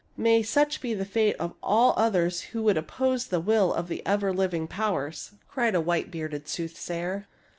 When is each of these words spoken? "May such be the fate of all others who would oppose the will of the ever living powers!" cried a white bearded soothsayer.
"May 0.31 0.41
such 0.41 0.81
be 0.81 0.95
the 0.95 1.05
fate 1.05 1.35
of 1.35 1.53
all 1.61 1.93
others 1.95 2.41
who 2.41 2.63
would 2.63 2.75
oppose 2.75 3.27
the 3.27 3.39
will 3.39 3.71
of 3.71 3.87
the 3.87 4.03
ever 4.03 4.33
living 4.33 4.67
powers!" 4.67 5.33
cried 5.47 5.75
a 5.75 5.79
white 5.79 6.09
bearded 6.09 6.47
soothsayer. 6.47 7.27